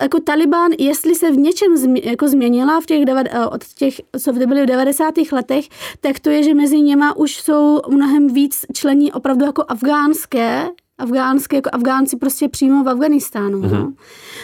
[0.00, 4.32] Jako Taliban, jestli se v něčem zmi, jako změnila v těch, uh, od těch, co
[4.32, 5.14] byly v 90.
[5.32, 5.64] letech,
[6.00, 10.68] tak to je, že mezi něma už jsou mnohem víc člení opravdu jako afgánské,
[10.98, 13.60] afgánské, jako Afgánci prostě přímo v Afganistánu.
[13.60, 13.70] Mm-hmm.
[13.72, 13.92] No,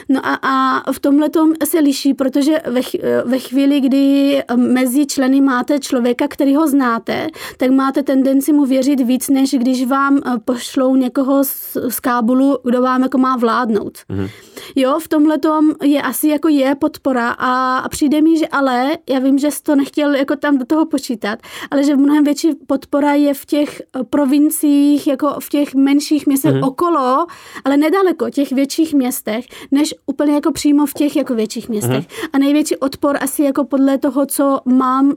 [0.09, 1.29] no a, a v tomhle
[1.65, 2.81] se liší, protože ve,
[3.25, 9.01] ve chvíli, kdy mezi členy máte člověka, který ho znáte, tak máte tendenci mu věřit
[9.01, 13.99] víc, než když vám eh, pošlou někoho z, z Kábulu, kdo vám jako má vládnout.
[14.11, 14.31] Mm-hmm.
[14.77, 15.39] Jo, v tomhle
[15.83, 19.63] je asi jako je podpora a, a přijde mi, že ale, já vím, že jsi
[19.63, 21.39] to nechtěl jako tam do toho počítat,
[21.71, 26.44] ale že mnohem větší podpora je v těch eh, provinciích, jako v těch menších městech
[26.49, 26.69] mm-hmm.
[26.69, 27.27] okolo,
[27.65, 32.05] ale nedaleko těch větších městech, než úplně jako přímo v těch jako větších městech.
[32.09, 32.29] Mm-hmm.
[32.33, 35.13] A největší odpor asi jako podle toho, co mám, uh,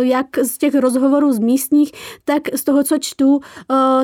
[0.00, 1.92] jak z těch rozhovorů z místních,
[2.24, 3.40] tak z toho, co čtu, uh,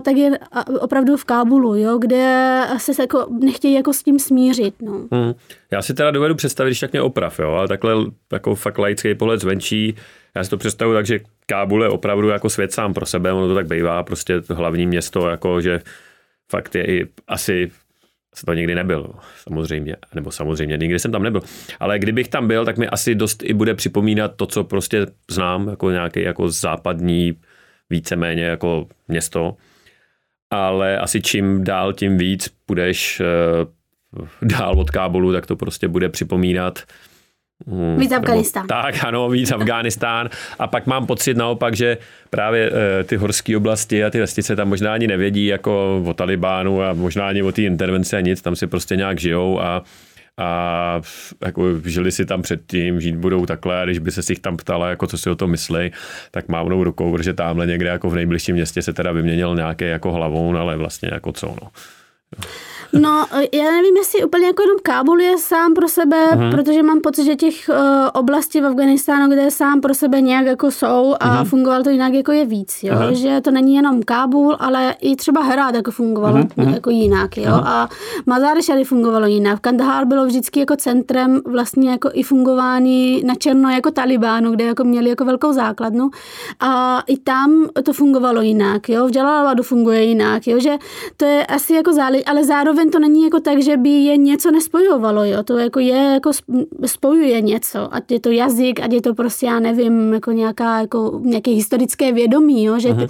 [0.03, 0.39] tak je
[0.81, 4.75] opravdu v Kábulu, jo, kde se jako nechtějí jako s tím smířit.
[4.83, 4.93] No.
[4.93, 5.35] Hmm.
[5.71, 7.95] Já si teda dovedu představit, když tak mě oprav, jo, ale takhle
[8.33, 9.95] jako fakt laický pohled zvenčí,
[10.35, 13.49] já si to představuji tak, že Kábul je opravdu jako svět sám pro sebe, ono
[13.49, 15.81] to tak bývá, prostě to hlavní město, jako že
[16.51, 17.71] fakt je i asi
[18.35, 21.41] se to nikdy nebyl, samozřejmě, nebo samozřejmě, nikdy jsem tam nebyl.
[21.81, 25.69] Ale kdybych tam byl, tak mi asi dost i bude připomínat to, co prostě znám,
[25.69, 27.35] jako nějaký jako západní,
[27.91, 29.57] víceméně jako město.
[30.51, 36.09] Ale asi čím dál, tím víc budeš uh, dál od Kábulu, tak to prostě bude
[36.09, 36.83] připomínat
[37.67, 38.67] Hmm, víc Afganistán.
[38.67, 40.29] Tak, ano, víc Afganistán.
[40.59, 41.99] A pak mám pocit naopak, že
[42.31, 46.83] právě e, ty horské oblasti a ty vesnice tam možná ani nevědí jako o Talibánu
[46.83, 49.83] a možná ani o té intervenci a nic, tam si prostě nějak žijou a
[50.41, 51.01] a
[51.45, 54.57] jako žili si tam předtím, žít budou takhle a když by se si jich tam
[54.57, 55.91] ptala, jako co si o tom myslí,
[56.31, 60.13] tak mávnou rukou, protože tamhle někde jako v nejbližším městě se teda vyměnil nějaký jako
[60.13, 61.69] hlavou, ale vlastně jako co, no.
[62.39, 62.45] No,
[63.53, 66.51] já nevím, jestli úplně jako jenom Kábul je sám pro sebe, uh-huh.
[66.51, 67.77] protože mám pocit, že těch uh,
[68.15, 71.45] oblastí v Afganistánu, kde sám pro sebe nějak jako jsou a uh-huh.
[71.45, 72.95] fungovalo to jinak jako je víc, jo?
[72.95, 73.13] Uh-huh.
[73.13, 76.75] že to není jenom Kábul, ale i třeba Herát jako fungovalo uh-huh.
[76.75, 77.67] jako jinak, jo, uh-huh.
[77.67, 77.89] a
[78.27, 79.61] Mazar Sharif fungovalo jinak.
[79.61, 84.85] Kandahar bylo vždycky jako centrem vlastně jako i fungování na černo jako Talibánu, kde jako
[84.85, 86.11] měli jako velkou základnu
[86.61, 90.77] a i tam to fungovalo jinak, jo, v Jalalabadu funguje jinak, jo, že
[91.17, 94.17] to je asi jako záleží, ale zároveň zároveň to není jako tak, že by je
[94.17, 95.43] něco nespojovalo, jo.
[95.43, 96.31] To jako je, jako
[96.87, 97.95] spojuje něco.
[97.95, 102.13] Ať je to jazyk, ať je to prostě, já nevím, jako nějaká, jako nějaké historické
[102.13, 102.79] vědomí, jo.
[102.79, 103.09] Že uh-huh.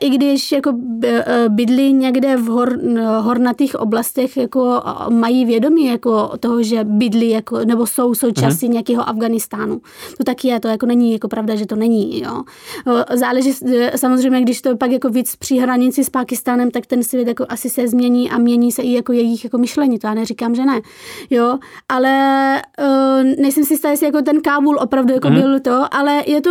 [0.00, 0.72] i když jako
[1.04, 2.78] e, bydlí někde v hor,
[3.20, 8.72] hornatých oblastech, jako mají vědomí jako toho, že bydlí, jako, nebo jsou součástí uh-huh.
[8.72, 9.80] nějakého Afganistánu.
[10.18, 12.42] To tak je, to jako není jako pravda, že to není, jo.
[13.14, 17.28] Záleží e, samozřejmě, když to pak jako víc při hranici s Pakistánem, tak ten svět
[17.28, 20.54] jako asi se změní a mění se i jako jejich jako myšlení, to já neříkám,
[20.54, 20.80] že ne,
[21.30, 21.58] jo,
[21.88, 22.14] ale
[22.80, 25.34] uh, nejsem si jistá, jestli jako ten Kábul opravdu jako mm.
[25.34, 26.50] byl to, ale je to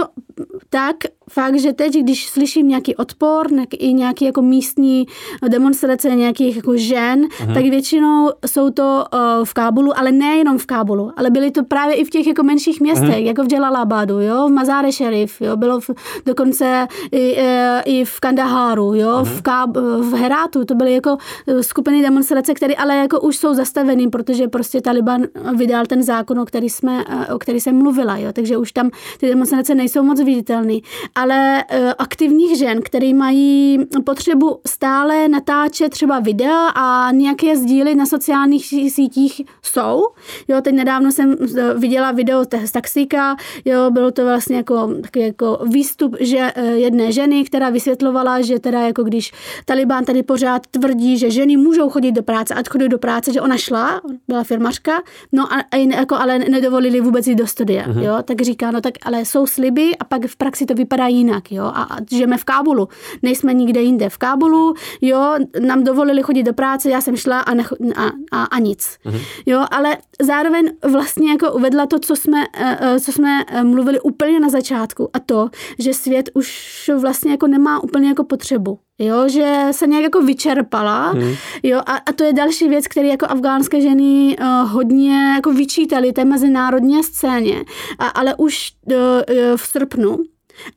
[0.69, 0.95] tak
[1.29, 5.05] fakt, že teď, když slyším nějaký odpor, i nějaký jako místní
[5.47, 7.53] demonstrace nějakých jako žen, mm.
[7.53, 11.95] tak většinou jsou to uh, v Kábulu, ale nejenom v Kábulu, ale byly to právě
[11.95, 13.25] i v těch jako menších městech, mm.
[13.25, 15.89] jako v Jalalabadu, jo, v Mazare Sharif, jo, bylo v,
[16.25, 17.43] dokonce i, uh,
[17.85, 19.25] i v Kandaháru, jo, mm.
[19.25, 21.17] v, Káb, v Herátu, to byly jako
[21.61, 25.21] skupiny demonstrace, které ale jako už jsou zastaveny, protože prostě Taliban
[25.55, 27.03] vydal ten zákon, o který, jsme,
[27.35, 30.73] o který jsem mluvila, jo, takže už tam ty demonstrace nejsou moc viditelné.
[31.15, 38.05] Ale uh, aktivních žen, které mají potřebu stále natáčet třeba videa a nějaké sdíly na
[38.05, 40.03] sociálních sítích jsou.
[40.47, 41.35] Jo, teď nedávno jsem
[41.75, 43.35] viděla video z taxíka,
[43.65, 48.59] jo, bylo to vlastně jako, taky jako výstup že, uh, jedné ženy, která vysvětlovala, že
[48.59, 49.31] teda jako když
[49.65, 53.41] Taliban tady pořád tvrdí, že ženy můžou chodit do práce, ať chodí do práce, že
[53.41, 58.03] ona šla, byla firmařka, no a, a jako ale nedovolili vůbec jít do studia, uh-huh.
[58.03, 61.07] jo, tak říká, no tak ale jsou sliby a pak pak v praxi to vypadá
[61.07, 62.87] jinak, jo, a, a žijeme v Kábulu,
[63.21, 64.09] nejsme nikde jinde.
[64.09, 68.43] V Kábulu, jo, nám dovolili chodit do práce, já jsem šla a, nech, a, a,
[68.43, 69.21] a nic, mm-hmm.
[69.45, 74.49] jo, ale zároveň vlastně jako uvedla to, co jsme, uh, co jsme mluvili úplně na
[74.49, 75.49] začátku a to,
[75.79, 81.09] že svět už vlastně jako nemá úplně jako potřebu jo, že se nějak jako vyčerpala,
[81.09, 81.35] hmm.
[81.63, 86.13] jo, a, a to je další věc, který jako afgánské ženy uh, hodně jako vyčítali
[86.13, 87.63] té mezinárodní scéně,
[87.99, 90.17] a, ale už uh, uh, v srpnu,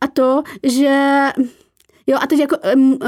[0.01, 1.27] a to, že
[2.07, 2.57] Jo, a teď jako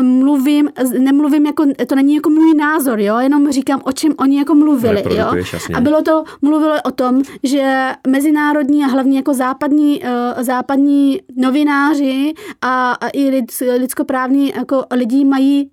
[0.00, 4.54] mluvím, nemluvím jako, to není jako můj názor, jo, jenom říkám, o čem oni jako
[4.54, 5.26] mluvili, jo.
[5.74, 12.34] A bylo to, mluvilo o tom, že mezinárodní a hlavně jako západní, uh, západní novináři
[12.62, 15.70] a, a i lid, lidskoprávní jako lidi mají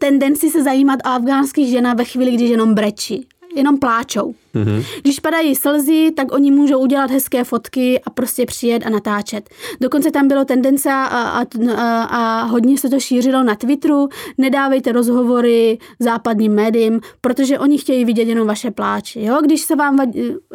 [0.00, 4.34] tendenci se zajímat o afgánských ženách ve chvíli, když jenom brečí jenom pláčou.
[4.54, 4.84] Mm-hmm.
[5.02, 9.50] Když padají slzy, tak oni můžou udělat hezké fotky a prostě přijet a natáčet.
[9.80, 14.92] Dokonce tam bylo tendence a, a, a, a hodně se to šířilo na Twitteru, nedávejte
[14.92, 19.20] rozhovory západním médiím, protože oni chtějí vidět jenom vaše pláče.
[19.20, 19.38] Jo?
[19.42, 20.12] Když, se vám,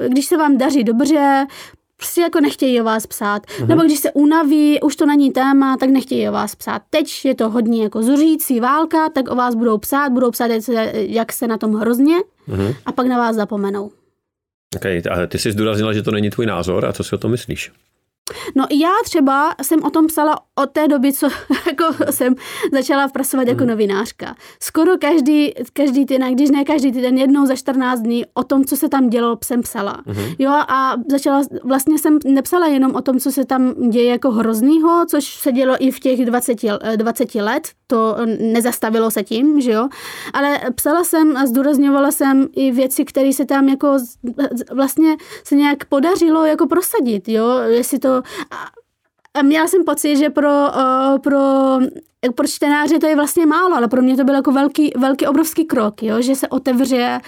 [0.08, 1.46] když se vám daří dobře,
[1.97, 3.45] prostě jako nechtějí o vás psát.
[3.45, 3.67] Uh-huh.
[3.67, 6.82] Nebo když se unaví, už to není téma, tak nechtějí o vás psát.
[6.89, 10.51] Teď je to hodně jako zuřící válka, tak o vás budou psát, budou psát,
[10.93, 12.15] jak se na tom hrozně
[12.49, 12.75] uh-huh.
[12.86, 13.91] a pak na vás zapomenou.
[14.75, 17.32] Okay, a ty jsi zdůraznila, že to není tvůj názor a co si o tom
[17.32, 17.71] myslíš?
[18.56, 21.28] No já třeba jsem o tom psala od té doby, co
[21.68, 22.36] jako jsem
[22.72, 23.70] začala pracovat jako mm.
[23.70, 24.36] novinářka.
[24.60, 28.76] Skoro každý, každý týden, když ne každý týden, jednou za 14 dní o tom, co
[28.78, 30.02] se tam dělo, jsem psala.
[30.06, 30.36] Mm.
[30.40, 35.06] Jo a začala, vlastně jsem nepsala jenom o tom, co se tam děje jako hroznýho,
[35.10, 36.58] což se dělo i v těch 20,
[36.96, 39.90] 20 let, to nezastavilo se tím, že jo,
[40.34, 43.98] ale psala jsem a zdůrazňovala jsem i věci, které se tam jako
[44.72, 48.12] vlastně se nějak podařilo jako prosadit, jo, jestli to
[49.34, 50.49] a měla jsem pocit, že pro,
[51.23, 51.39] pro
[52.32, 55.66] pro čtenáře to je vlastně málo, ale pro mě to byl jako velký, velký obrovský
[55.66, 56.22] krok, jo?
[56.22, 57.20] že se otevře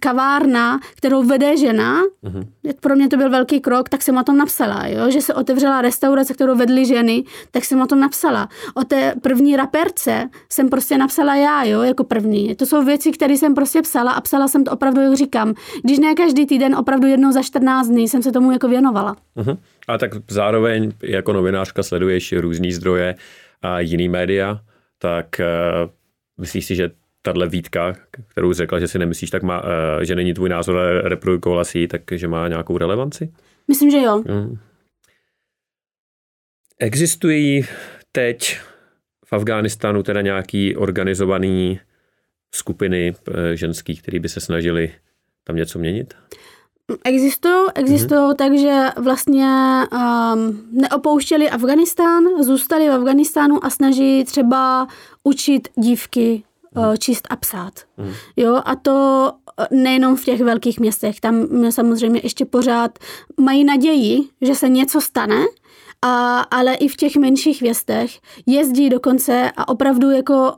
[0.00, 2.02] kavárna, kterou vede žena.
[2.24, 2.46] Uh-huh.
[2.80, 4.86] Pro mě to byl velký krok, tak jsem o tom napsala.
[4.86, 5.10] Jo?
[5.10, 8.48] Že se otevřela restaurace, kterou vedly ženy, tak jsem o tom napsala.
[8.74, 11.82] O té první raperce jsem prostě napsala já, jo?
[11.82, 12.54] jako první.
[12.54, 15.54] To jsou věci, které jsem prostě psala a psala jsem to opravdu, jak říkám.
[15.84, 19.16] Když ne každý týden, opravdu jednou za 14 dní jsem se tomu jako věnovala.
[19.36, 19.58] Uh-huh.
[19.88, 23.14] A tak zároveň jako novinářka sleduješ různý zdroje,
[23.62, 24.60] a jiný média,
[24.98, 25.90] tak uh,
[26.38, 26.90] myslíš si, že
[27.22, 27.96] tahle výtka,
[28.28, 29.68] kterou řekla, že si nemyslíš, tak má, uh,
[30.02, 33.32] že není tvůj názor, ale reprodukovala si takže má nějakou relevanci?
[33.68, 34.22] Myslím, že jo.
[34.28, 34.58] Hmm.
[36.80, 37.64] Existují
[38.12, 38.58] teď
[39.24, 41.80] v Afghánistánu teda nějaký organizovaný
[42.54, 44.94] skupiny eh, ženských, které by se snažili
[45.44, 46.14] tam něco měnit?
[47.04, 48.34] Existují, existují, mm-hmm.
[48.34, 49.46] takže vlastně
[49.92, 54.88] um, neopouštěli Afganistán, zůstali v Afganistánu a snaží třeba
[55.24, 56.42] učit dívky
[56.76, 57.72] uh, číst a psát.
[57.96, 58.12] Mm.
[58.36, 62.98] Jo, a to eh, nejenom v těch velkých městech, tam samozřejmě ještě pořád
[63.40, 65.44] mají naději, že se něco stane,
[66.02, 68.10] a, ale i v těch menších věstech
[68.46, 70.52] jezdí dokonce a opravdu jako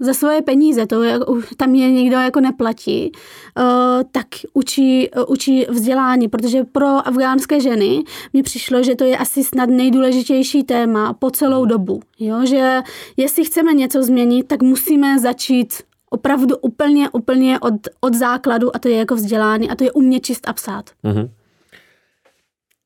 [0.00, 1.18] za svoje peníze, to je,
[1.56, 3.12] tam je někdo jako neplatí,
[3.58, 3.64] uh,
[4.12, 9.68] tak učí, učí vzdělání, protože pro afgánské ženy mi přišlo, že to je asi snad
[9.68, 12.46] nejdůležitější téma po celou dobu, jo?
[12.46, 12.82] že
[13.16, 15.74] jestli chceme něco změnit, tak musíme začít
[16.10, 20.20] opravdu úplně, úplně od, od základu a to je jako vzdělání a to je umět
[20.20, 20.90] číst a psát.
[21.04, 21.28] Mm-hmm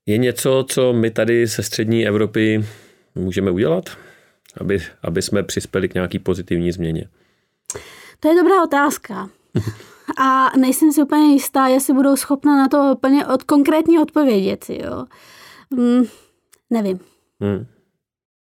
[0.09, 2.65] je něco, co my tady ze střední Evropy
[3.15, 3.85] můžeme udělat,
[4.61, 7.09] aby, aby jsme přispěli k nějaký pozitivní změně?
[8.21, 9.31] To je dobrá otázka.
[10.19, 14.65] A nejsem si úplně jistá, jestli budou schopna na to úplně od konkrétně odpovědět.
[14.69, 15.05] Jo.
[15.77, 16.05] Hmm,
[16.71, 17.01] nevím.
[17.41, 17.67] Hmm.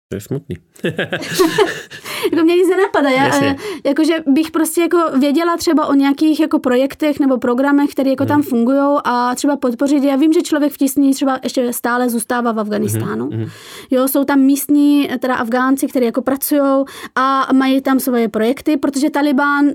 [0.10, 0.56] To je smutný.
[2.32, 3.10] jako mě nic nenapadá.
[3.10, 8.10] Já, eh, jakože bych prostě jako věděla třeba o nějakých jako projektech nebo programech, které
[8.10, 8.28] jako hmm.
[8.28, 10.04] tam fungují a třeba podpořit.
[10.04, 13.30] Já vím, že člověk v tísni třeba ještě stále zůstává v Afganistánu.
[13.30, 13.46] Hmm.
[13.92, 19.10] Jo, jsou tam místní teda Afgánci, kteří jako pracují a mají tam svoje projekty, protože
[19.10, 19.66] Taliban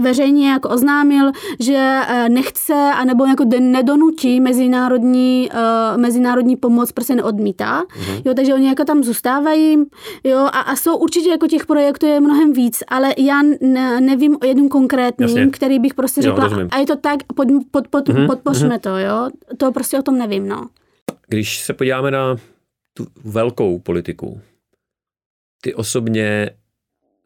[0.00, 7.82] veřejně jako oznámil, že eh, nechce anebo jako nedonutí mezinárodní, uh, mezinárodní pomoc, prostě neodmítá.
[7.82, 8.22] Mm-hmm.
[8.24, 9.76] Jo, takže oni jako tam zůstávají
[10.24, 14.36] jo, a, a jsou určitě jako těch projektů je mnohem víc, ale já ne, nevím
[14.42, 15.46] o jednom konkrétním, Jasně.
[15.46, 18.26] který bych prostě řekla jo, a je to tak, pod, pod, pod, mm-hmm.
[18.26, 18.80] podpořme mm-hmm.
[18.80, 19.30] to, jo.
[19.56, 20.68] To prostě o tom nevím, no.
[21.28, 22.36] Když se podíváme na
[22.94, 24.40] tu velkou politiku,
[25.62, 26.50] ty osobně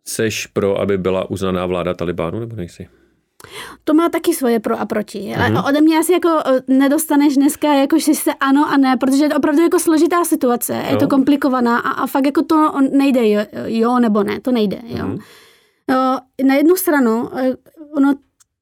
[0.09, 2.89] Seš pro, aby byla uznaná vláda Talibánu, nebo nejsi?
[3.85, 5.35] To má taky svoje pro a proti.
[5.37, 5.65] Ale Mhm.
[5.69, 9.29] ode mě asi jako eh, nedostaneš dneska jako že se ano a ne, protože je
[9.29, 10.99] to opravdu jako složitá situace, je Jo.
[10.99, 14.79] to komplikovaná a, a fakt jako to nejde jo, jo nebo ne, to nejde.
[14.85, 15.05] Jo.
[15.07, 15.19] Mhm.
[15.91, 17.53] Jo, na jednu stranu eh,
[17.97, 18.15] ono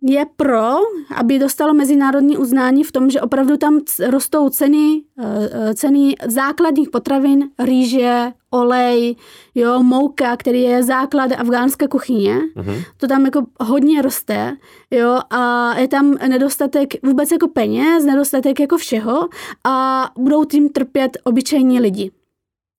[0.03, 0.77] je pro,
[1.17, 6.91] aby dostalo mezinárodní uznání v tom, že opravdu tam rostou ceny, eh, eh, ceny základních
[6.91, 9.17] potravin, rýže, olej,
[9.55, 12.41] jo, mouka, který je základ afgánské kuchyně.
[12.55, 12.75] Mhm.
[12.97, 14.57] To tam jako hodně roste,
[14.91, 19.29] jo, a je tam nedostatek vůbec jako peněz, nedostatek jako všeho
[19.65, 22.11] a budou tím trpět obyčejní lidi.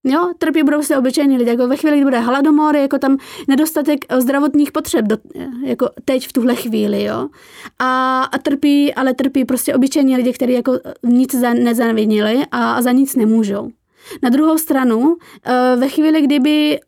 [0.04, 4.06] Jo, trpí budou se obyčejní lidi, jako ve chvíli, kdy bude hladomor, jako tam nedostatek
[4.10, 5.18] eh, zdravotních potřeb, do,
[5.64, 7.30] jako teď v tuhle chvíli, jo.
[7.80, 12.74] A, a trpí, ale trpí prostě obyčejní lidi, kteří jako eh, nic za, nezavinili a,
[12.74, 13.70] a za nic nemůžou.
[14.24, 16.80] Na druhou stranu, eh, ve chvíli, kdyby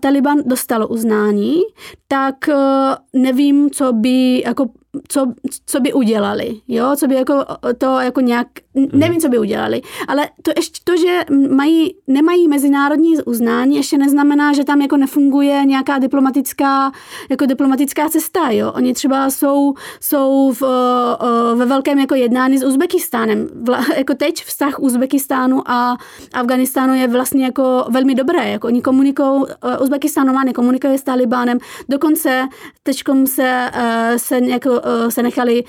[0.00, 1.60] Taliban dostalo uznání,
[2.08, 2.54] tak eh,
[3.12, 4.66] nevím, co by jako
[5.08, 5.32] co,
[5.66, 7.44] co by udělali, jo, co by jako
[7.78, 8.46] to jako nějak,
[8.92, 14.52] nevím, co by udělali, ale to ještě to, že mají, nemají mezinárodní uznání, ještě neznamená,
[14.52, 16.92] že tam jako nefunguje nějaká diplomatická,
[17.30, 20.62] jako diplomatická cesta, jo, oni třeba jsou, jsou v,
[21.54, 25.96] ve velkém jako jednání s Uzbekistánem, Vla, jako teď vztah Uzbekistánu a
[26.32, 29.44] Afganistánu je vlastně jako velmi dobré, jako oni komunikují,
[29.80, 32.48] Uzbekistán normálně komunikuje s Talibánem, dokonce
[32.82, 35.64] teďkom se, eh, se, jako, se nechali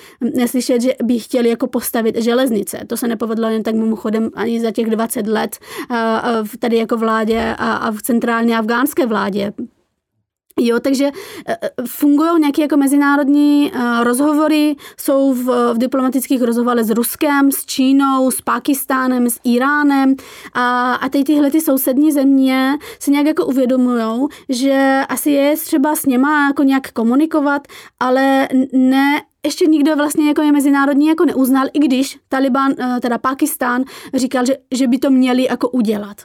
[0.46, 2.80] slyšet, že by chtěli jako postavit železnice.
[2.88, 5.58] To se nepovedlo jen tak mimochodem ani za těch 20 let
[5.92, 9.54] eh, eh, tady jako vládě a v centrálně afgánské vládě.
[10.60, 11.12] Jo, takže
[11.48, 17.66] eh, fungují nějaké jako mezinárodní eh, rozhovory, jsou v, v diplomatických rozhovorech s Ruskem, s
[17.66, 20.16] Čínou, s Pakistánem, s Iránem
[20.54, 25.96] a, a teď tyhle ty sousední země si nějak jako uvědomují, že asi je třeba
[25.96, 27.68] s něma jako nějak komunikovat,
[28.00, 33.84] ale ne, ještě nikdo vlastně jako je mezinárodní jako neuznal, i když Taliban, teda Pakistán
[34.14, 36.18] říkal, že, že by to měli jako udělat.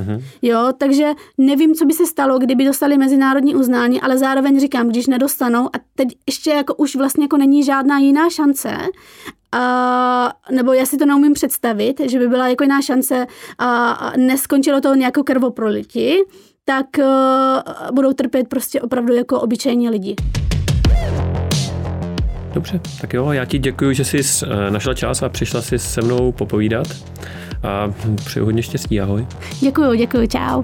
[0.00, 0.22] Mhm.
[0.42, 5.06] Jo, takže nevím, co by se stalo, kdyby dostali mezinárodní uznání, ale zároveň říkám, když
[5.06, 8.76] nedostanou a teď ještě jako už vlastně jako není žádná jiná šance,
[9.52, 13.26] a, nebo já si to neumím představit, že by byla jako jiná šance
[13.58, 16.14] a, a neskončilo to nějakou krvoprolití,
[16.64, 17.04] tak uh,
[17.94, 20.16] budou trpět prostě opravdu jako obyčejní lidi.
[22.54, 26.02] Dobře, tak jo, já ti děkuji, že jsi eh, našla čas a přišla si se
[26.02, 26.86] mnou popovídat
[27.62, 29.26] a přeju hodně štěstí, ahoj.
[29.60, 30.62] Děkuju, děkuju, čau.